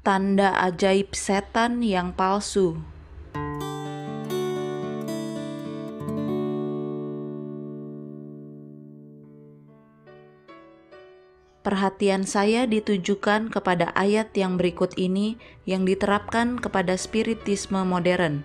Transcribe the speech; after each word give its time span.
Tanda 0.00 0.56
ajaib 0.64 1.12
setan 1.12 1.84
yang 1.84 2.16
palsu. 2.16 2.80
Perhatian 11.60 12.24
saya 12.24 12.64
ditujukan 12.64 13.52
kepada 13.52 13.92
ayat 13.92 14.32
yang 14.32 14.56
berikut 14.56 14.96
ini 14.96 15.36
yang 15.68 15.84
diterapkan 15.84 16.56
kepada 16.56 16.96
spiritisme 16.96 17.84
modern. 17.84 18.40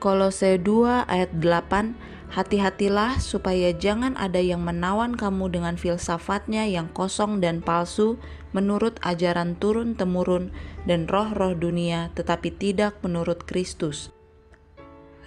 Kolose 0.00 0.56
2 0.56 1.04
ayat 1.12 1.28
8 1.36 1.92
Hati-hatilah 2.30 3.18
supaya 3.18 3.74
jangan 3.74 4.14
ada 4.14 4.40
yang 4.40 4.62
menawan 4.64 5.18
kamu 5.18 5.50
dengan 5.52 5.74
filsafatnya 5.74 6.62
yang 6.64 6.88
kosong 6.94 7.42
dan 7.42 7.60
palsu 7.60 8.16
menurut 8.56 8.96
ajaran 9.02 9.58
turun-temurun 9.60 10.54
dan 10.88 11.04
roh-roh 11.04 11.52
dunia 11.52 12.14
tetapi 12.16 12.54
tidak 12.54 12.96
menurut 13.04 13.44
Kristus. 13.44 14.14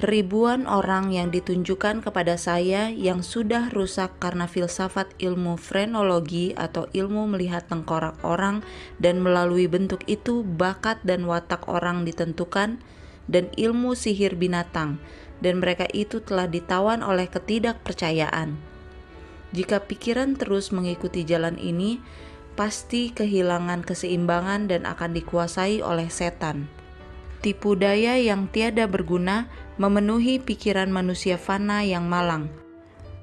Ribuan 0.02 0.66
orang 0.66 1.13
yang 1.13 1.30
ditunjukkan 1.30 2.02
kepada 2.02 2.34
saya 2.34 2.90
yang 2.90 3.21
sudah 3.21 3.70
rusak 3.70 4.18
karena 4.18 4.49
filsafat 4.49 5.13
ilmu 5.21 5.54
frenologi 5.60 6.58
atau 6.58 6.90
ilmu 6.98 7.30
melihat 7.30 7.70
tengkorak 7.70 8.18
orang 8.26 8.66
dan 8.98 9.21
melalui 9.21 9.70
bentuk 9.70 10.02
itu 10.10 10.41
bakat 10.41 10.98
dan 11.05 11.30
watak 11.30 11.70
orang 11.70 12.10
ditentukan 12.10 12.82
dan 13.27 13.48
ilmu 13.55 13.95
sihir 13.95 14.36
binatang 14.36 15.00
dan 15.44 15.59
mereka 15.59 15.88
itu 15.91 16.23
telah 16.23 16.48
ditawan 16.48 17.04
oleh 17.04 17.27
ketidakpercayaan. 17.27 18.55
Jika 19.54 19.86
pikiran 19.86 20.40
terus 20.40 20.72
mengikuti 20.73 21.27
jalan 21.27 21.59
ini, 21.59 21.99
pasti 22.55 23.12
kehilangan 23.12 23.86
keseimbangan 23.86 24.72
dan 24.72 24.88
akan 24.88 25.12
dikuasai 25.13 25.84
oleh 25.84 26.08
setan. 26.09 26.72
Tipu 27.44 27.76
daya 27.76 28.16
yang 28.16 28.48
tiada 28.48 28.88
berguna 28.88 29.51
memenuhi 29.76 30.40
pikiran 30.40 30.90
manusia 30.90 31.35
fana 31.35 31.84
yang 31.84 32.07
malang. 32.07 32.48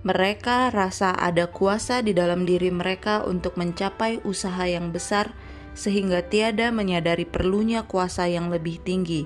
Mereka 0.04 0.72
rasa 0.72 1.12
ada 1.16 1.48
kuasa 1.48 2.04
di 2.04 2.12
dalam 2.12 2.44
diri 2.44 2.68
mereka 2.68 3.24
untuk 3.24 3.56
mencapai 3.56 4.20
usaha 4.24 4.64
yang 4.68 4.92
besar, 4.92 5.32
sehingga 5.72 6.24
tiada 6.24 6.68
menyadari 6.68 7.24
perlunya 7.24 7.84
kuasa 7.88 8.28
yang 8.28 8.52
lebih 8.52 8.80
tinggi 8.80 9.24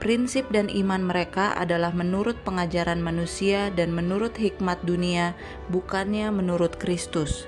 Prinsip 0.00 0.48
dan 0.48 0.72
iman 0.72 1.04
mereka 1.04 1.52
adalah 1.60 1.92
menurut 1.92 2.40
pengajaran 2.40 3.04
manusia 3.04 3.68
dan 3.68 3.92
menurut 3.92 4.32
hikmat 4.32 4.80
dunia, 4.80 5.36
bukannya 5.68 6.32
menurut 6.32 6.80
Kristus. 6.80 7.44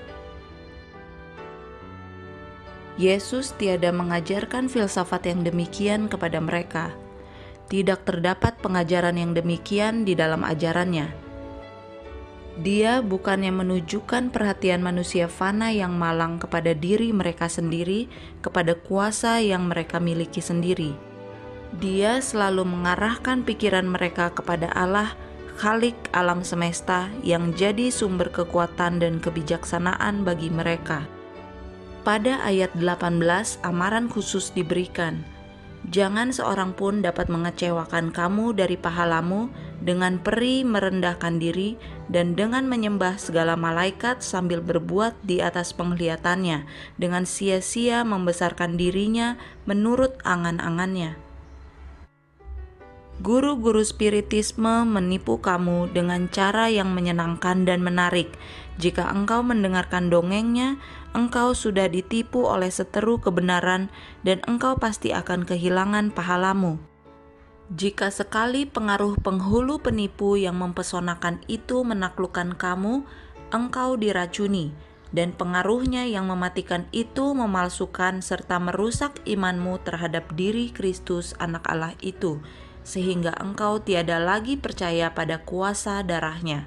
Yesus 3.01 3.57
tiada 3.57 3.89
mengajarkan 3.89 4.69
filsafat 4.69 5.33
yang 5.33 5.49
demikian 5.49 6.13
kepada 6.13 6.45
mereka. 6.45 6.93
Tidak 7.73 8.05
terdapat 8.05 8.61
pengajaran 8.61 9.17
yang 9.17 9.33
demikian 9.33 10.05
di 10.05 10.13
dalam 10.13 10.45
ajarannya. 10.45 11.09
Dia 12.61 13.01
bukannya 13.01 13.49
menunjukkan 13.49 14.29
perhatian 14.29 14.85
manusia 14.85 15.25
fana 15.25 15.73
yang 15.73 15.97
malang 15.97 16.37
kepada 16.37 16.77
diri 16.77 17.17
mereka 17.17 17.49
sendiri, 17.49 18.13
kepada 18.45 18.77
kuasa 18.77 19.41
yang 19.41 19.73
mereka 19.73 19.97
miliki 19.97 20.45
sendiri 20.45 21.12
dia 21.81 22.21
selalu 22.21 22.69
mengarahkan 22.69 23.49
pikiran 23.49 23.89
mereka 23.89 24.29
kepada 24.29 24.69
Allah, 24.77 25.17
Khalik 25.57 25.97
alam 26.17 26.41
semesta 26.43 27.13
yang 27.23 27.53
jadi 27.57 27.93
sumber 27.93 28.33
kekuatan 28.33 29.01
dan 29.01 29.21
kebijaksanaan 29.21 30.25
bagi 30.25 30.49
mereka. 30.49 31.05
Pada 32.03 32.43
ayat 32.43 32.75
18, 32.75 33.63
amaran 33.63 34.11
khusus 34.11 34.51
diberikan. 34.51 35.23
Jangan 35.91 36.31
seorang 36.31 36.75
pun 36.75 37.03
dapat 37.03 37.27
mengecewakan 37.27 38.15
kamu 38.15 38.55
dari 38.55 38.79
pahalamu 38.79 39.51
dengan 39.83 40.19
peri 40.19 40.63
merendahkan 40.63 41.43
diri 41.43 41.75
dan 42.07 42.39
dengan 42.39 42.71
menyembah 42.71 43.19
segala 43.19 43.59
malaikat 43.59 44.23
sambil 44.23 44.63
berbuat 44.63 45.15
di 45.27 45.43
atas 45.43 45.75
penglihatannya, 45.75 46.67
dengan 47.03 47.27
sia-sia 47.27 48.07
membesarkan 48.07 48.79
dirinya 48.79 49.39
menurut 49.67 50.19
angan-angannya. 50.23 51.32
Guru-guru 53.23 53.87
spiritisme 53.87 54.83
menipu 54.83 55.39
kamu 55.39 55.95
dengan 55.95 56.27
cara 56.27 56.67
yang 56.67 56.91
menyenangkan 56.91 57.63
dan 57.63 57.79
menarik. 57.79 58.35
Jika 58.83 59.15
engkau 59.15 59.47
mendengarkan 59.47 60.11
dongengnya, 60.11 60.83
engkau 61.15 61.55
sudah 61.55 61.87
ditipu 61.87 62.51
oleh 62.51 62.67
seteru 62.67 63.23
kebenaran, 63.23 63.95
dan 64.27 64.43
engkau 64.51 64.75
pasti 64.75 65.15
akan 65.15 65.47
kehilangan 65.47 66.11
pahalamu. 66.11 66.83
Jika 67.71 68.11
sekali 68.11 68.67
pengaruh 68.67 69.15
penghulu 69.23 69.79
penipu 69.79 70.35
yang 70.35 70.59
mempesonakan 70.59 71.47
itu 71.47 71.87
menaklukkan 71.87 72.59
kamu, 72.59 73.07
engkau 73.55 73.95
diracuni, 73.95 74.75
dan 75.15 75.31
pengaruhnya 75.31 76.11
yang 76.11 76.27
mematikan 76.27 76.91
itu 76.91 77.39
memalsukan 77.39 78.19
serta 78.19 78.59
merusak 78.59 79.23
imanmu 79.31 79.79
terhadap 79.87 80.27
diri 80.35 80.75
Kristus, 80.75 81.39
Anak 81.39 81.71
Allah 81.71 81.95
itu 82.03 82.43
sehingga 82.83 83.35
engkau 83.39 83.79
tiada 83.79 84.19
lagi 84.19 84.59
percaya 84.59 85.15
pada 85.15 85.43
kuasa 85.43 86.03
darahnya. 86.03 86.67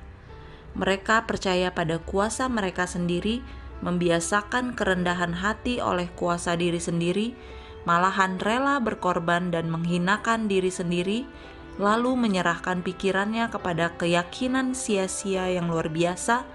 Mereka 0.76 1.24
percaya 1.28 1.72
pada 1.72 2.00
kuasa 2.04 2.52
mereka 2.52 2.88
sendiri, 2.88 3.40
membiasakan 3.80 4.76
kerendahan 4.76 5.36
hati 5.36 5.80
oleh 5.80 6.12
kuasa 6.16 6.56
diri 6.60 6.80
sendiri, 6.80 7.36
malahan 7.88 8.40
rela 8.40 8.80
berkorban 8.84 9.52
dan 9.52 9.72
menghinakan 9.72 10.52
diri 10.52 10.72
sendiri, 10.72 11.24
lalu 11.80 12.16
menyerahkan 12.16 12.84
pikirannya 12.84 13.52
kepada 13.52 13.96
keyakinan 14.00 14.76
sia-sia 14.76 15.52
yang 15.52 15.72
luar 15.72 15.92
biasa, 15.92 16.48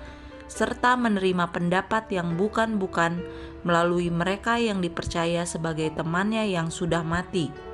serta 0.48 0.96
menerima 0.96 1.52
pendapat 1.52 2.10
yang 2.12 2.34
bukan-bukan 2.36 3.22
melalui 3.62 4.08
mereka 4.08 4.56
yang 4.56 4.80
dipercaya 4.80 5.44
sebagai 5.44 5.92
temannya 5.94 6.48
yang 6.48 6.72
sudah 6.72 7.04
mati 7.06 7.69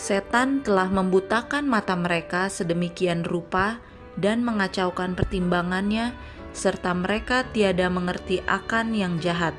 Setan 0.00 0.64
telah 0.64 0.88
membutakan 0.88 1.68
mata 1.68 1.92
mereka 1.92 2.48
sedemikian 2.48 3.20
rupa 3.20 3.84
dan 4.16 4.40
mengacaukan 4.40 5.12
pertimbangannya, 5.12 6.16
serta 6.56 6.96
mereka 6.96 7.44
tiada 7.52 7.92
mengerti 7.92 8.40
akan 8.48 8.96
yang 8.96 9.20
jahat. 9.20 9.52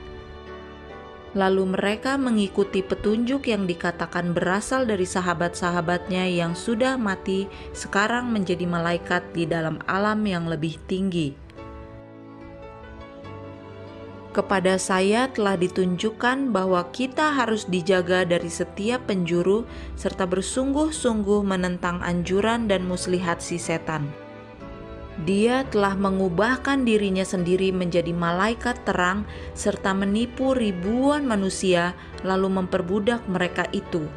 Lalu 1.38 1.78
mereka 1.78 2.18
mengikuti 2.18 2.82
petunjuk 2.82 3.54
yang 3.54 3.70
dikatakan 3.70 4.34
berasal 4.34 4.90
dari 4.90 5.06
sahabat-sahabatnya 5.06 6.26
yang 6.34 6.58
sudah 6.58 6.98
mati, 6.98 7.46
sekarang 7.78 8.34
menjadi 8.34 8.66
malaikat 8.66 9.22
di 9.38 9.46
dalam 9.46 9.78
alam 9.86 10.26
yang 10.26 10.50
lebih 10.50 10.82
tinggi 10.90 11.51
kepada 14.32 14.80
saya 14.80 15.28
telah 15.28 15.60
ditunjukkan 15.60 16.56
bahwa 16.56 16.88
kita 16.96 17.36
harus 17.36 17.68
dijaga 17.68 18.24
dari 18.24 18.48
setiap 18.48 19.12
penjuru 19.12 19.68
serta 20.00 20.24
bersungguh-sungguh 20.24 21.44
menentang 21.44 22.00
anjuran 22.00 22.72
dan 22.72 22.88
muslihat 22.88 23.44
si 23.44 23.60
setan. 23.60 24.08
Dia 25.28 25.68
telah 25.68 25.94
mengubahkan 25.94 26.88
dirinya 26.88 27.28
sendiri 27.28 27.70
menjadi 27.76 28.10
malaikat 28.16 28.82
terang 28.88 29.28
serta 29.54 29.92
menipu 29.94 30.56
ribuan 30.56 31.28
manusia 31.28 31.94
lalu 32.24 32.48
memperbudak 32.48 33.22
mereka 33.28 33.68
itu. 33.76 34.08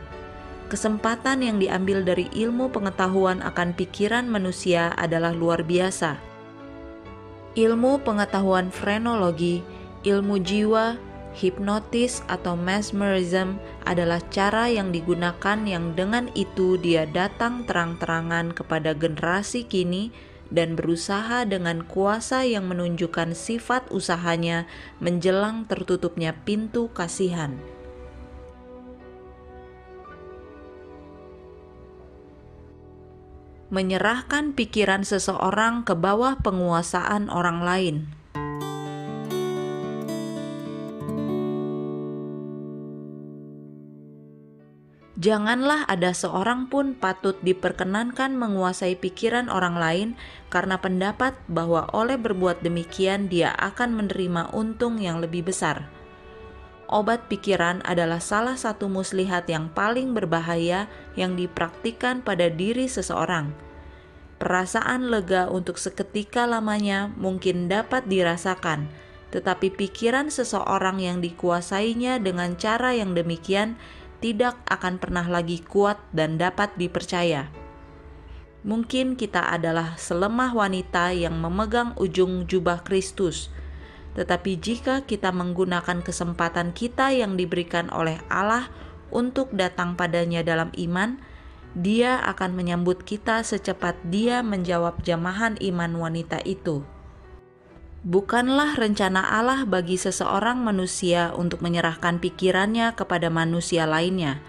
Kesempatan 0.70 1.44
yang 1.44 1.60
diambil 1.60 2.06
dari 2.06 2.30
ilmu 2.32 2.72
pengetahuan 2.72 3.44
akan 3.44 3.76
pikiran 3.76 4.24
manusia 4.24 4.96
adalah 4.96 5.36
luar 5.36 5.60
biasa. 5.60 6.16
Ilmu 7.54 8.02
pengetahuan 8.02 8.72
frenologi 8.72 9.62
ilmu 10.04 10.36
jiwa, 10.44 11.00
hipnotis 11.34 12.22
atau 12.30 12.54
mesmerism 12.54 13.58
adalah 13.88 14.22
cara 14.30 14.70
yang 14.70 14.94
digunakan 14.94 15.58
yang 15.66 15.96
dengan 15.98 16.30
itu 16.38 16.78
dia 16.78 17.08
datang 17.10 17.66
terang-terangan 17.66 18.54
kepada 18.54 18.94
generasi 18.94 19.66
kini 19.66 20.14
dan 20.54 20.78
berusaha 20.78 21.42
dengan 21.48 21.82
kuasa 21.82 22.46
yang 22.46 22.70
menunjukkan 22.70 23.34
sifat 23.34 23.90
usahanya 23.90 24.70
menjelang 25.02 25.66
tertutupnya 25.66 26.36
pintu 26.46 26.92
kasihan. 26.94 27.58
Menyerahkan 33.74 34.54
pikiran 34.54 35.02
seseorang 35.02 35.82
ke 35.82 35.98
bawah 35.98 36.38
penguasaan 36.38 37.26
orang 37.26 37.58
lain. 37.64 38.23
Janganlah 45.24 45.88
ada 45.88 46.12
seorang 46.12 46.68
pun 46.68 46.92
patut 46.92 47.32
diperkenankan 47.40 48.36
menguasai 48.36 48.92
pikiran 48.92 49.48
orang 49.48 49.80
lain 49.80 50.08
karena 50.52 50.76
pendapat 50.76 51.32
bahwa 51.48 51.88
oleh 51.96 52.20
berbuat 52.20 52.60
demikian 52.60 53.32
dia 53.32 53.56
akan 53.56 53.96
menerima 54.04 54.52
untung 54.52 55.00
yang 55.00 55.24
lebih 55.24 55.48
besar. 55.48 55.88
obat 56.92 57.32
pikiran 57.32 57.80
adalah 57.88 58.20
salah 58.20 58.60
satu 58.60 58.92
muslihat 58.92 59.48
yang 59.48 59.72
paling 59.72 60.12
berbahaya 60.12 60.92
yang 61.16 61.32
dipraktikkan 61.40 62.20
pada 62.20 62.52
diri 62.52 62.84
seseorang. 62.84 63.56
Perasaan 64.36 65.08
lega 65.08 65.48
untuk 65.48 65.80
seketika 65.80 66.44
lamanya 66.44 67.08
mungkin 67.16 67.72
dapat 67.72 68.04
dirasakan, 68.04 68.92
tetapi 69.32 69.72
pikiran 69.72 70.28
seseorang 70.28 71.00
yang 71.00 71.24
dikuasainya 71.24 72.20
dengan 72.20 72.54
cara 72.60 72.92
yang 72.92 73.16
demikian 73.16 73.80
tidak 74.18 74.58
akan 74.70 74.98
pernah 75.00 75.26
lagi 75.26 75.62
kuat 75.64 75.98
dan 76.14 76.36
dapat 76.36 76.74
dipercaya. 76.76 77.50
Mungkin 78.64 79.18
kita 79.18 79.50
adalah 79.50 79.96
selemah 80.00 80.56
wanita 80.56 81.12
yang 81.12 81.36
memegang 81.36 81.92
ujung 82.00 82.48
jubah 82.48 82.80
Kristus 82.80 83.52
tetapi 84.14 84.62
jika 84.62 85.02
kita 85.02 85.34
menggunakan 85.34 86.00
kesempatan 86.00 86.70
kita 86.70 87.10
yang 87.10 87.34
diberikan 87.34 87.90
oleh 87.90 88.22
Allah 88.30 88.70
untuk 89.10 89.50
datang 89.50 89.98
padanya 89.98 90.46
dalam 90.46 90.70
iman, 90.78 91.18
Dia 91.74 92.22
akan 92.22 92.54
menyambut 92.54 93.02
kita 93.02 93.42
secepat 93.42 93.98
Dia 94.06 94.46
menjawab 94.46 95.02
jamahan 95.02 95.58
iman 95.58 95.98
wanita 95.98 96.38
itu. 96.46 96.86
Bukanlah 98.04 98.76
rencana 98.76 99.24
Allah 99.24 99.64
bagi 99.64 99.96
seseorang 99.96 100.60
manusia 100.60 101.32
untuk 101.32 101.64
menyerahkan 101.64 102.20
pikirannya 102.20 102.92
kepada 102.92 103.32
manusia 103.32 103.88
lainnya. 103.88 104.44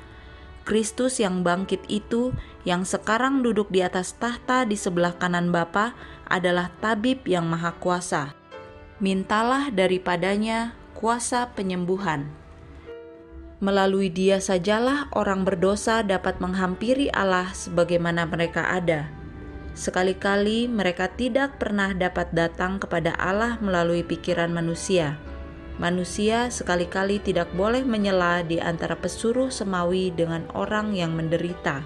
Kristus 0.68 1.24
yang 1.24 1.42
bangkit 1.42 1.88
itu, 1.88 2.36
yang 2.68 2.84
sekarang 2.84 3.42
duduk 3.42 3.72
di 3.72 3.80
atas 3.80 4.12
tahta 4.20 4.68
di 4.68 4.76
sebelah 4.76 5.16
kanan 5.16 5.56
Bapa, 5.56 5.96
adalah 6.28 6.68
tabib 6.84 7.24
yang 7.24 7.48
maha 7.48 7.72
kuasa 7.80 8.36
mintalah 8.96 9.68
daripadanya 9.76 10.72
kuasa 10.96 11.52
penyembuhan. 11.52 12.32
Melalui 13.60 14.12
dia 14.12 14.40
sajalah 14.40 15.12
orang 15.16 15.44
berdosa 15.44 16.04
dapat 16.04 16.40
menghampiri 16.40 17.12
Allah 17.12 17.52
sebagaimana 17.52 18.28
mereka 18.28 18.68
ada. 18.72 19.12
Sekali-kali 19.76 20.72
mereka 20.72 21.12
tidak 21.12 21.60
pernah 21.60 21.92
dapat 21.92 22.32
datang 22.32 22.80
kepada 22.80 23.14
Allah 23.20 23.60
melalui 23.60 24.02
pikiran 24.02 24.50
manusia. 24.50 25.20
Manusia 25.76 26.48
sekali-kali 26.48 27.20
tidak 27.20 27.52
boleh 27.54 27.84
menyela 27.84 28.42
di 28.42 28.64
antara 28.64 28.96
pesuruh 28.96 29.52
semawi 29.52 30.16
dengan 30.16 30.48
orang 30.56 30.96
yang 30.96 31.12
menderita 31.12 31.84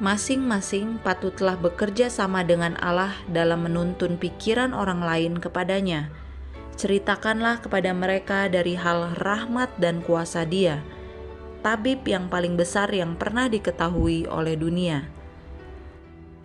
masing-masing 0.00 0.96
patutlah 1.04 1.60
bekerja 1.60 2.08
sama 2.08 2.40
dengan 2.40 2.72
Allah 2.80 3.12
dalam 3.28 3.68
menuntun 3.68 4.16
pikiran 4.16 4.72
orang 4.72 5.04
lain 5.04 5.36
kepadanya. 5.36 6.08
Ceritakanlah 6.80 7.60
kepada 7.60 7.92
mereka 7.92 8.48
dari 8.48 8.80
hal 8.80 9.12
rahmat 9.20 9.68
dan 9.76 10.00
kuasa 10.00 10.48
Dia, 10.48 10.80
tabib 11.60 12.08
yang 12.08 12.32
paling 12.32 12.56
besar 12.56 12.88
yang 12.88 13.20
pernah 13.20 13.52
diketahui 13.52 14.24
oleh 14.24 14.56
dunia. 14.56 15.04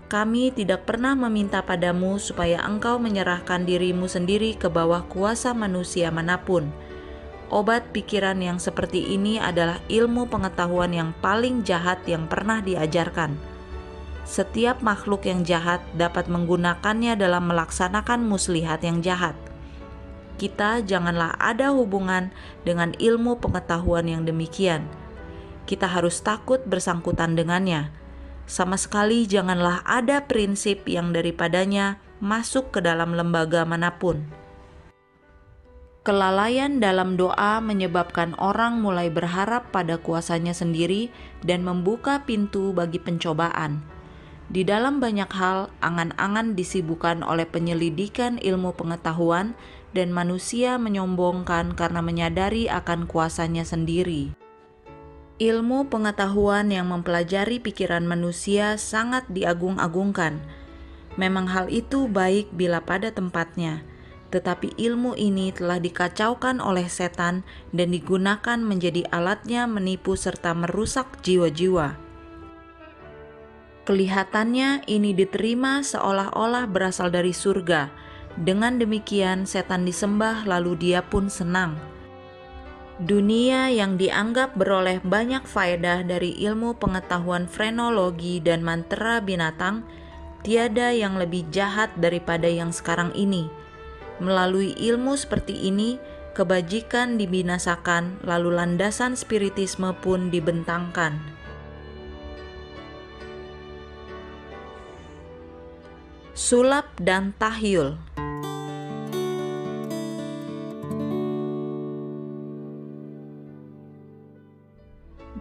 Kami 0.05 0.53
tidak 0.53 0.85
pernah 0.85 1.17
meminta 1.17 1.65
padamu 1.65 2.21
supaya 2.21 2.61
engkau 2.61 3.01
menyerahkan 3.01 3.65
dirimu 3.65 4.05
sendiri 4.05 4.53
ke 4.53 4.69
bawah 4.69 5.01
kuasa 5.09 5.57
manusia 5.57 6.13
mana 6.13 6.41
pun. 6.45 6.69
Obat 7.49 7.89
pikiran 7.93 8.37
yang 8.41 8.61
seperti 8.61 9.13
ini 9.13 9.41
adalah 9.41 9.81
ilmu 9.89 10.29
pengetahuan 10.29 10.93
yang 10.93 11.09
paling 11.21 11.65
jahat 11.65 12.01
yang 12.05 12.29
pernah 12.29 12.61
diajarkan 12.61 13.55
setiap 14.25 14.81
makhluk 14.81 15.29
yang 15.29 15.45
jahat 15.45 15.85
dapat 15.93 16.25
menggunakannya 16.25 17.13
dalam 17.13 17.45
melaksanakan 17.45 18.25
muslihat 18.25 18.81
yang 18.81 19.05
jahat. 19.05 19.37
Kita 20.41 20.81
janganlah 20.81 21.37
ada 21.37 21.71
hubungan 21.71 22.33
dengan 22.65 22.91
ilmu 22.97 23.39
pengetahuan 23.39 24.09
yang 24.09 24.25
demikian. 24.25 24.89
Kita 25.69 25.87
harus 25.87 26.19
takut 26.19 26.59
bersangkutan 26.65 27.37
dengannya. 27.37 27.93
Sama 28.45 28.77
sekali 28.77 29.25
janganlah 29.25 29.81
ada 29.85 30.25
prinsip 30.25 30.85
yang 30.85 31.11
daripadanya 31.11 31.97
masuk 32.21 32.73
ke 32.73 32.79
dalam 32.79 33.17
lembaga 33.17 33.65
mana 33.65 33.97
pun. 33.97 34.21
Kelalaian 36.05 36.77
dalam 36.77 37.17
doa 37.17 37.57
menyebabkan 37.59 38.37
orang 38.37 38.77
mulai 38.77 39.09
berharap 39.09 39.73
pada 39.73 39.97
kuasanya 39.97 40.53
sendiri 40.53 41.09
dan 41.41 41.65
membuka 41.65 42.21
pintu 42.21 42.77
bagi 42.77 43.01
pencobaan 43.01 43.81
di 44.45 44.61
dalam 44.61 45.01
banyak 45.01 45.29
hal, 45.33 45.73
angan-angan 45.81 46.53
disibukkan 46.53 47.25
oleh 47.25 47.49
penyelidikan 47.49 48.37
ilmu 48.37 48.77
pengetahuan, 48.77 49.57
dan 49.97 50.13
manusia 50.13 50.77
menyombongkan 50.77 51.73
karena 51.73 52.03
menyadari 52.05 52.69
akan 52.69 53.09
kuasanya 53.09 53.65
sendiri. 53.65 54.37
Ilmu 55.35 55.91
pengetahuan 55.91 56.71
yang 56.71 56.95
mempelajari 56.95 57.59
pikiran 57.59 58.07
manusia 58.07 58.79
sangat 58.79 59.27
diagung-agungkan. 59.27 60.39
Memang 61.19 61.51
hal 61.51 61.67
itu 61.67 62.07
baik 62.07 62.55
bila 62.55 62.79
pada 62.79 63.11
tempatnya, 63.11 63.83
tetapi 64.31 64.71
ilmu 64.79 65.11
ini 65.19 65.51
telah 65.51 65.83
dikacaukan 65.83 66.63
oleh 66.63 66.87
setan 66.87 67.43
dan 67.75 67.91
digunakan 67.91 68.55
menjadi 68.55 69.11
alatnya 69.11 69.67
menipu 69.67 70.15
serta 70.15 70.55
merusak 70.55 71.19
jiwa-jiwa. 71.19 71.99
Kelihatannya 73.83 74.87
ini 74.87 75.11
diterima 75.11 75.83
seolah-olah 75.83 76.63
berasal 76.71 77.11
dari 77.11 77.35
surga. 77.35 77.91
Dengan 78.39 78.79
demikian, 78.79 79.43
setan 79.43 79.83
disembah, 79.83 80.47
lalu 80.47 80.79
dia 80.79 81.03
pun 81.03 81.27
senang. 81.27 81.94
Dunia 82.95 83.67
yang 83.67 83.99
dianggap 83.99 84.55
beroleh 84.55 85.03
banyak 85.03 85.43
faedah 85.43 86.07
dari 86.07 86.31
ilmu 86.47 86.79
pengetahuan 86.79 87.43
frenologi 87.43 88.39
dan 88.39 88.63
mantra 88.63 89.19
binatang, 89.19 89.83
tiada 90.47 90.95
yang 90.95 91.19
lebih 91.19 91.43
jahat 91.51 91.91
daripada 91.99 92.47
yang 92.47 92.71
sekarang 92.71 93.11
ini. 93.11 93.51
Melalui 94.23 94.71
ilmu 94.79 95.19
seperti 95.19 95.67
ini, 95.67 95.99
kebajikan 96.31 97.19
dibinasakan, 97.19 98.23
lalu 98.23 98.55
landasan 98.55 99.19
spiritisme 99.19 99.91
pun 99.99 100.31
dibentangkan. 100.31 101.35
sulap 106.35 106.91
dan 106.99 107.31
tahyul. 107.39 107.95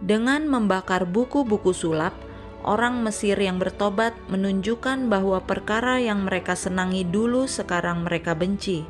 Dengan 0.05 0.45
membakar 0.45 1.09
buku-buku 1.09 1.73
sulap, 1.73 2.13
orang 2.61 3.01
Mesir 3.01 3.41
yang 3.41 3.57
bertobat 3.57 4.13
menunjukkan 4.29 5.09
bahwa 5.09 5.41
perkara 5.41 5.97
yang 5.97 6.29
mereka 6.29 6.53
senangi 6.53 7.01
dulu 7.01 7.49
sekarang 7.49 8.05
mereka 8.05 8.37
benci. 8.37 8.85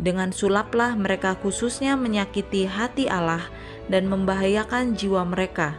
Dengan 0.00 0.32
sulaplah 0.32 0.96
mereka 0.96 1.36
khususnya 1.36 2.00
menyakiti 2.00 2.64
hati 2.64 3.04
Allah 3.04 3.44
dan 3.92 4.08
membahayakan 4.08 4.96
jiwa 4.96 5.28
mereka. 5.28 5.76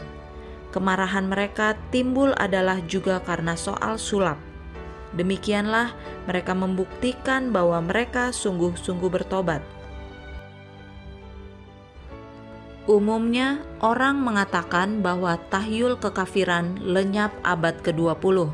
Kemarahan 0.69 1.25
mereka 1.25 1.73
timbul 1.89 2.37
adalah 2.37 2.77
juga 2.85 3.25
karena 3.25 3.57
soal 3.57 3.97
sulap. 3.97 4.37
Demikianlah 5.17 5.97
mereka 6.29 6.53
membuktikan 6.53 7.49
bahwa 7.49 7.81
mereka 7.81 8.29
sungguh-sungguh 8.29 9.09
bertobat. 9.09 9.74
Umumnya, 12.85 13.65
orang 13.81 14.21
mengatakan 14.21 15.01
bahwa 15.01 15.41
tahyul 15.49 15.97
kekafiran 15.97 16.77
lenyap 16.85 17.33
abad 17.41 17.81
ke-20. 17.81 18.53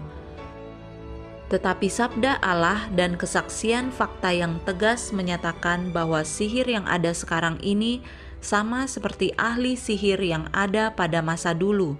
Tetapi 1.52 1.88
sabda 1.92 2.40
Allah 2.40 2.88
dan 2.96 3.20
kesaksian 3.20 3.92
fakta 3.92 4.32
yang 4.32 4.56
tegas 4.64 5.12
menyatakan 5.12 5.92
bahwa 5.92 6.24
sihir 6.24 6.64
yang 6.64 6.88
ada 6.88 7.12
sekarang 7.12 7.60
ini 7.60 8.00
sama 8.40 8.88
seperti 8.88 9.36
ahli 9.36 9.76
sihir 9.76 10.24
yang 10.24 10.48
ada 10.56 10.96
pada 10.96 11.20
masa 11.20 11.52
dulu. 11.52 12.00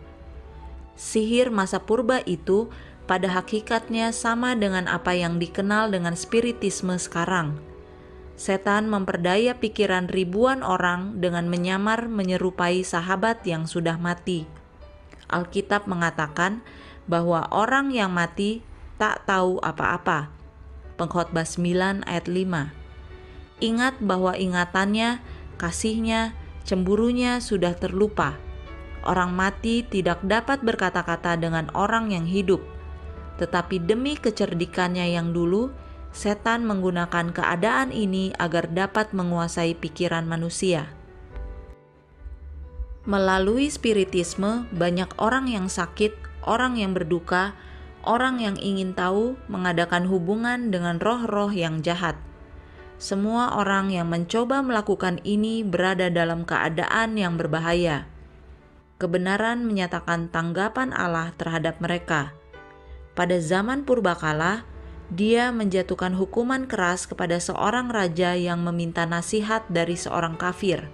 Sihir 0.96 1.52
masa 1.52 1.84
purba 1.84 2.24
itu 2.24 2.72
pada 3.12 3.28
hakikatnya 3.28 4.16
sama 4.16 4.56
dengan 4.56 4.88
apa 4.88 5.12
yang 5.12 5.36
dikenal 5.36 5.92
dengan 5.92 6.16
spiritisme 6.16 6.96
sekarang. 6.96 7.60
Setan 8.42 8.90
memperdaya 8.90 9.62
pikiran 9.62 10.10
ribuan 10.10 10.66
orang 10.66 11.22
dengan 11.22 11.46
menyamar 11.46 12.10
menyerupai 12.10 12.82
sahabat 12.82 13.46
yang 13.46 13.70
sudah 13.70 14.02
mati. 14.02 14.50
Alkitab 15.30 15.86
mengatakan 15.86 16.66
bahwa 17.06 17.46
orang 17.54 17.94
yang 17.94 18.10
mati 18.10 18.66
tak 18.98 19.30
tahu 19.30 19.62
apa-apa. 19.62 20.34
Pengkhotbah 20.98 21.46
9 21.46 22.02
ayat 22.02 22.26
5. 22.26 23.62
Ingat 23.62 24.02
bahwa 24.02 24.34
ingatannya, 24.34 25.22
kasihnya, 25.62 26.34
cemburunya 26.66 27.46
sudah 27.46 27.78
terlupa. 27.78 28.42
Orang 29.06 29.38
mati 29.38 29.86
tidak 29.86 30.26
dapat 30.26 30.66
berkata-kata 30.66 31.38
dengan 31.38 31.70
orang 31.78 32.10
yang 32.10 32.26
hidup 32.26 32.66
tetapi 33.42 33.82
demi 33.82 34.14
kecerdikannya 34.14 35.18
yang 35.18 35.34
dulu, 35.34 35.74
setan 36.12 36.68
menggunakan 36.68 37.32
keadaan 37.32 37.96
ini 37.96 38.36
agar 38.36 38.68
dapat 38.72 39.16
menguasai 39.16 39.76
pikiran 39.76 40.28
manusia. 40.28 40.92
Melalui 43.08 43.72
spiritisme, 43.72 44.70
banyak 44.70 45.10
orang 45.18 45.50
yang 45.50 45.66
sakit, 45.66 46.14
orang 46.46 46.78
yang 46.78 46.94
berduka, 46.94 47.58
orang 48.06 48.38
yang 48.38 48.54
ingin 48.62 48.94
tahu 48.94 49.40
mengadakan 49.50 50.06
hubungan 50.06 50.70
dengan 50.70 51.02
roh-roh 51.02 51.50
yang 51.50 51.82
jahat. 51.82 52.14
Semua 53.02 53.58
orang 53.58 53.90
yang 53.90 54.06
mencoba 54.14 54.62
melakukan 54.62 55.18
ini 55.26 55.66
berada 55.66 56.14
dalam 56.14 56.46
keadaan 56.46 57.18
yang 57.18 57.34
berbahaya. 57.34 58.06
Kebenaran 59.02 59.66
menyatakan 59.66 60.30
tanggapan 60.30 60.94
Allah 60.94 61.34
terhadap 61.34 61.82
mereka. 61.82 62.38
Pada 63.18 63.42
zaman 63.42 63.82
purbakala, 63.82 64.62
dia 65.12 65.52
menjatuhkan 65.52 66.16
hukuman 66.16 66.72
keras 66.72 67.04
kepada 67.04 67.36
seorang 67.36 67.92
raja 67.92 68.32
yang 68.40 68.64
meminta 68.64 69.04
nasihat 69.04 69.68
dari 69.68 70.00
seorang 70.00 70.40
kafir. 70.40 70.88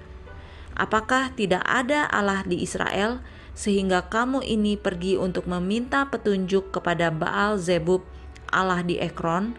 Apakah 0.74 1.38
tidak 1.38 1.62
ada 1.69 2.09
Allah 2.09 2.41
di 2.41 2.65
Israel 2.65 3.21
sehingga 3.53 4.09
kamu 4.09 4.41
ini 4.41 4.74
pergi 4.74 5.21
untuk 5.21 5.45
meminta 5.45 6.09
petunjuk 6.09 6.74
kepada 6.74 7.13
Baal 7.13 7.62
Zebub, 7.62 8.01
Allah 8.50 8.81
di 8.81 8.97
Ekron? 8.97 9.53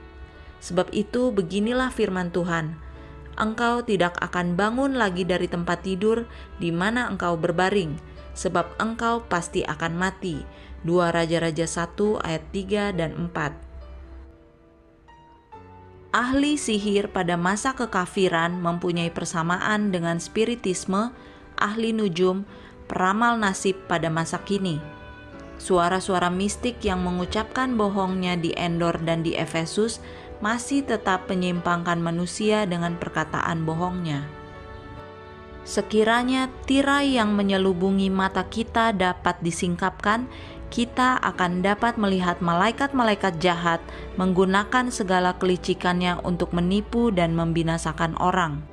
Sebab 0.58 0.90
itu 0.90 1.30
beginilah 1.30 1.94
firman 1.94 2.34
Tuhan, 2.34 2.74
engkau 3.38 3.86
tidak 3.86 4.18
akan 4.18 4.58
bangun 4.58 4.98
lagi 4.98 5.22
dari 5.22 5.46
tempat 5.46 5.86
tidur 5.86 6.26
di 6.58 6.74
mana 6.74 7.06
engkau 7.06 7.38
berbaring, 7.38 7.94
sebab 8.34 8.74
engkau 8.82 9.22
pasti 9.30 9.62
akan 9.62 9.94
mati. 9.94 10.42
2 10.82 11.14
Raja-Raja 11.14 11.66
1 11.66 12.26
ayat 12.26 12.44
3 12.50 12.98
dan 12.98 13.14
4 13.30 13.67
ahli 16.18 16.58
sihir 16.58 17.14
pada 17.14 17.38
masa 17.38 17.78
kekafiran 17.78 18.58
mempunyai 18.58 19.06
persamaan 19.06 19.94
dengan 19.94 20.18
spiritisme, 20.18 21.14
ahli 21.54 21.94
nujum, 21.94 22.42
peramal 22.90 23.38
nasib 23.38 23.78
pada 23.86 24.10
masa 24.10 24.42
kini. 24.42 24.82
Suara-suara 25.62 26.26
mistik 26.26 26.82
yang 26.82 27.06
mengucapkan 27.06 27.78
bohongnya 27.78 28.34
di 28.34 28.50
Endor 28.58 28.98
dan 29.06 29.22
di 29.22 29.38
Efesus 29.38 30.02
masih 30.42 30.82
tetap 30.82 31.30
menyimpangkan 31.30 32.02
manusia 32.02 32.66
dengan 32.66 32.98
perkataan 32.98 33.62
bohongnya. 33.62 34.26
Sekiranya 35.62 36.50
tirai 36.66 37.14
yang 37.14 37.38
menyelubungi 37.38 38.10
mata 38.10 38.42
kita 38.42 38.90
dapat 38.90 39.38
disingkapkan, 39.38 40.26
kita 40.68 41.16
akan 41.20 41.64
dapat 41.64 41.96
melihat 41.96 42.40
malaikat-malaikat 42.44 43.40
jahat 43.40 43.80
menggunakan 44.20 44.92
segala 44.92 45.36
kelicikannya 45.36 46.20
untuk 46.24 46.52
menipu 46.52 47.08
dan 47.08 47.32
membinasakan 47.32 48.16
orang. 48.20 48.64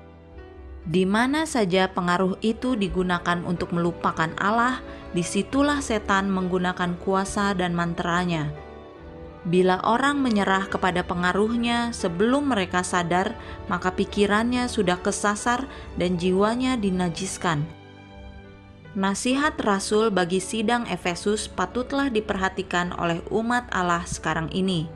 Di 0.86 1.02
mana 1.04 1.50
saja 1.50 1.90
pengaruh 1.90 2.38
itu 2.46 2.78
digunakan 2.78 3.42
untuk 3.42 3.74
melupakan 3.74 4.30
Allah, 4.38 4.86
di 5.18 5.26
situlah 5.26 5.82
setan 5.82 6.30
menggunakan 6.30 7.02
kuasa 7.02 7.58
dan 7.58 7.74
mantranya. 7.74 8.54
Bila 9.46 9.82
orang 9.86 10.22
menyerah 10.22 10.70
kepada 10.70 11.06
pengaruhnya 11.06 11.94
sebelum 11.94 12.54
mereka 12.54 12.82
sadar, 12.86 13.34
maka 13.70 13.94
pikirannya 13.94 14.70
sudah 14.70 15.02
kesasar 15.02 15.66
dan 15.98 16.18
jiwanya 16.18 16.78
dinajiskan 16.78 17.66
Nasihat 18.96 19.60
Rasul 19.60 20.08
bagi 20.08 20.40
sidang 20.40 20.88
Efesus 20.88 21.52
patutlah 21.52 22.08
diperhatikan 22.08 22.96
oleh 22.96 23.20
umat 23.28 23.68
Allah 23.76 24.08
sekarang 24.08 24.48
ini. 24.56 24.88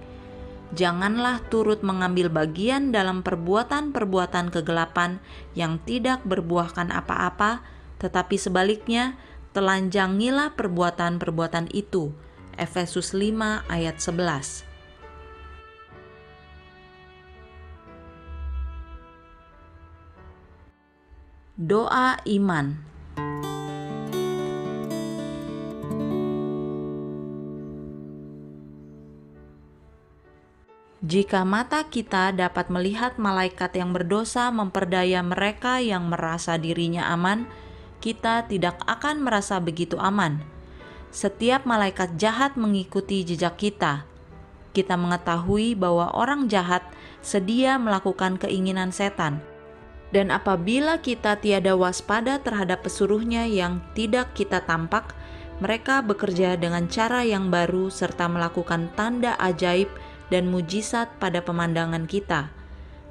Janganlah 0.71 1.43
turut 1.51 1.83
mengambil 1.83 2.31
bagian 2.31 2.95
dalam 2.95 3.27
perbuatan-perbuatan 3.27 4.55
kegelapan 4.55 5.19
yang 5.51 5.83
tidak 5.83 6.23
berbuahkan 6.23 6.95
apa-apa, 6.95 7.59
tetapi 7.99 8.39
sebaliknya 8.39 9.19
telanjangilah 9.51 10.55
perbuatan-perbuatan 10.55 11.67
itu. 11.75 12.15
Efesus 12.55 13.11
5 13.11 13.67
ayat 13.67 13.99
11. 13.99 14.63
Doa 21.59 22.15
iman 22.23 22.87
Jika 31.09 31.41
mata 31.41 31.89
kita 31.89 32.29
dapat 32.29 32.69
melihat 32.69 33.17
malaikat 33.17 33.73
yang 33.73 33.97
berdosa 33.97 34.53
memperdaya 34.53 35.25
mereka 35.25 35.81
yang 35.81 36.05
merasa 36.05 36.53
dirinya 36.61 37.09
aman, 37.09 37.49
kita 37.97 38.45
tidak 38.45 38.77
akan 38.85 39.25
merasa 39.25 39.57
begitu 39.57 39.97
aman. 39.97 40.37
Setiap 41.09 41.65
malaikat 41.65 42.13
jahat 42.21 42.53
mengikuti 42.61 43.25
jejak 43.25 43.57
kita. 43.57 44.05
Kita 44.69 45.01
mengetahui 45.01 45.73
bahwa 45.73 46.13
orang 46.13 46.45
jahat 46.45 46.85
sedia 47.25 47.81
melakukan 47.81 48.37
keinginan 48.37 48.93
setan. 48.93 49.41
Dan 50.13 50.29
apabila 50.29 51.01
kita 51.01 51.41
tiada 51.41 51.73
waspada 51.73 52.37
terhadap 52.37 52.85
pesuruhnya 52.85 53.49
yang 53.49 53.81
tidak 53.97 54.37
kita 54.37 54.61
tampak, 54.61 55.17
mereka 55.57 56.05
bekerja 56.05 56.53
dengan 56.53 56.85
cara 56.85 57.25
yang 57.25 57.49
baru 57.49 57.89
serta 57.89 58.29
melakukan 58.29 58.93
tanda 58.93 59.33
ajaib 59.41 59.89
dan 60.29 60.49
mujizat 60.49 61.09
pada 61.17 61.41
pemandangan 61.41 62.05
kita. 62.05 62.53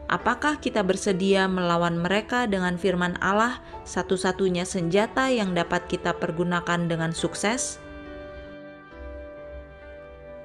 Apakah 0.08 0.56
kita 0.56 0.80
bersedia 0.80 1.44
melawan 1.44 2.00
mereka 2.00 2.48
dengan 2.48 2.80
firman 2.80 3.20
Allah, 3.20 3.60
satu-satunya 3.84 4.64
senjata 4.64 5.28
yang 5.28 5.52
dapat 5.52 5.84
kita 5.84 6.16
pergunakan 6.16 6.88
dengan 6.88 7.12
sukses? 7.12 7.76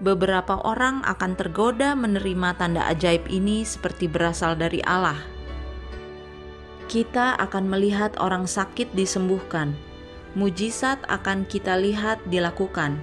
Beberapa 0.03 0.60
orang 0.68 1.00
akan 1.08 1.39
tergoda 1.39 1.96
menerima 1.96 2.60
tanda 2.60 2.84
ajaib 2.92 3.24
ini 3.32 3.63
seperti 3.63 4.12
berasal 4.12 4.60
dari 4.60 4.84
Allah. 4.84 5.15
Kita 6.92 7.39
akan 7.39 7.72
melihat 7.72 8.12
orang 8.20 8.44
sakit 8.44 8.92
disembuhkan, 8.92 9.72
mujizat 10.36 11.00
akan 11.08 11.48
kita 11.48 11.80
lihat 11.80 12.20
dilakukan 12.27 13.00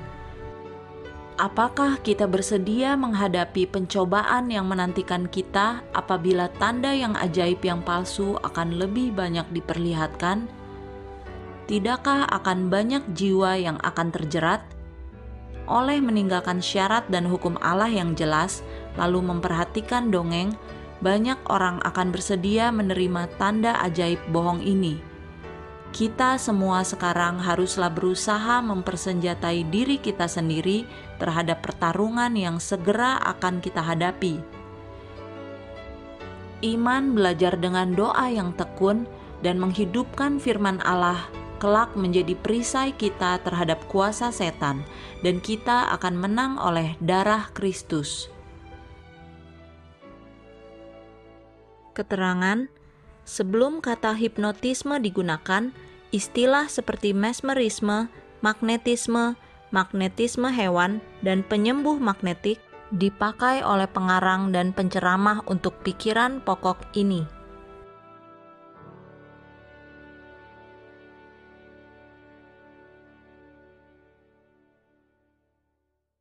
Apakah 1.40 1.96
kita 2.04 2.28
bersedia 2.28 3.00
menghadapi 3.00 3.64
pencobaan 3.64 4.52
yang 4.52 4.68
menantikan 4.68 5.24
kita 5.24 5.80
apabila 5.96 6.52
tanda 6.60 6.92
yang 6.92 7.16
ajaib 7.16 7.64
yang 7.64 7.80
palsu 7.80 8.36
akan 8.44 8.76
lebih 8.76 9.08
banyak 9.16 9.48
diperlihatkan? 9.48 10.44
Tidakkah 11.64 12.28
akan 12.28 12.68
banyak 12.68 13.00
jiwa 13.16 13.56
yang 13.56 13.80
akan 13.80 14.12
terjerat 14.12 14.60
oleh 15.64 15.96
meninggalkan 16.04 16.60
syarat 16.60 17.08
dan 17.08 17.24
hukum 17.24 17.56
Allah 17.64 17.88
yang 17.88 18.12
jelas, 18.12 18.60
lalu 19.00 19.24
memperhatikan 19.24 20.12
dongeng? 20.12 20.52
Banyak 21.00 21.40
orang 21.48 21.80
akan 21.88 22.12
bersedia 22.12 22.68
menerima 22.68 23.32
tanda 23.40 23.80
ajaib 23.80 24.20
bohong 24.28 24.60
ini 24.60 25.09
kita 25.90 26.38
semua 26.38 26.86
sekarang 26.86 27.42
haruslah 27.42 27.90
berusaha 27.90 28.62
mempersenjatai 28.62 29.66
diri 29.68 29.98
kita 29.98 30.30
sendiri 30.30 30.86
terhadap 31.18 31.60
pertarungan 31.66 32.32
yang 32.38 32.62
segera 32.62 33.18
akan 33.26 33.58
kita 33.58 33.82
hadapi. 33.82 34.38
Iman 36.60 37.16
belajar 37.16 37.56
dengan 37.56 37.96
doa 37.96 38.28
yang 38.30 38.52
tekun 38.54 39.08
dan 39.40 39.56
menghidupkan 39.56 40.36
firman 40.36 40.78
Allah 40.84 41.26
kelak 41.60 41.92
menjadi 41.92 42.32
perisai 42.40 42.96
kita 42.96 43.36
terhadap 43.44 43.84
kuasa 43.92 44.32
setan, 44.32 44.80
dan 45.20 45.38
kita 45.38 45.92
akan 45.92 46.16
menang 46.16 46.56
oleh 46.56 46.96
darah 47.04 47.52
Kristus. 47.52 48.32
Keterangan 51.92 52.72
Sebelum 53.30 53.78
kata 53.78 54.18
hipnotisme 54.18 54.98
digunakan, 54.98 55.70
istilah 56.10 56.66
seperti 56.66 57.14
mesmerisme, 57.14 58.10
magnetisme, 58.42 59.38
magnetisme 59.70 60.50
hewan, 60.50 60.98
dan 61.22 61.46
penyembuh 61.46 62.02
magnetik 62.02 62.58
dipakai 62.90 63.62
oleh 63.62 63.86
pengarang 63.86 64.50
dan 64.50 64.74
penceramah 64.74 65.46
untuk 65.46 65.78
pikiran 65.86 66.42
pokok 66.42 66.90
ini. 66.98 67.22